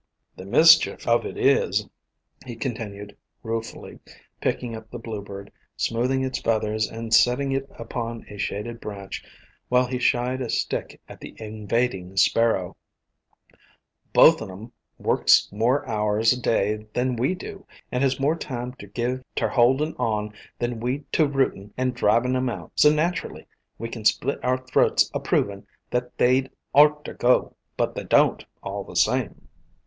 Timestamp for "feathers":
6.41-6.89